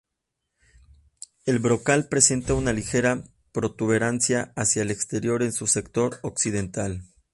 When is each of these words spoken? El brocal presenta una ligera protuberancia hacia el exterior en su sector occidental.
El 1.45 1.59
brocal 1.59 2.07
presenta 2.07 2.55
una 2.55 2.73
ligera 2.73 3.23
protuberancia 3.51 4.51
hacia 4.55 4.81
el 4.81 4.89
exterior 4.89 5.43
en 5.43 5.53
su 5.53 5.67
sector 5.67 6.17
occidental. 6.23 7.03